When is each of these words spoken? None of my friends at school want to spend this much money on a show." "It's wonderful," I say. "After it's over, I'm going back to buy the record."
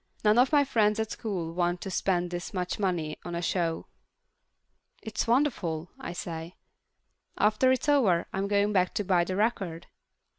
None 0.23 0.39
of 0.39 0.51
my 0.51 0.63
friends 0.63 0.99
at 0.99 1.11
school 1.11 1.53
want 1.53 1.79
to 1.81 1.91
spend 1.91 2.31
this 2.31 2.55
much 2.55 2.79
money 2.79 3.17
on 3.23 3.35
a 3.35 3.41
show." 3.43 3.85
"It's 5.03 5.27
wonderful," 5.27 5.91
I 5.99 6.11
say. 6.11 6.55
"After 7.37 7.71
it's 7.71 7.87
over, 7.87 8.25
I'm 8.33 8.47
going 8.47 8.73
back 8.73 8.95
to 8.95 9.03
buy 9.03 9.25
the 9.25 9.35
record." 9.35 9.85